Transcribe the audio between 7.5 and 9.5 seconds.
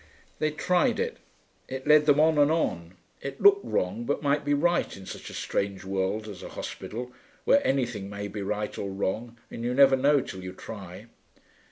anything may be right or wrong